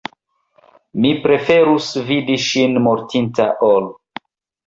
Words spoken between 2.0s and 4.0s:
vidi ŝin mortinta ol.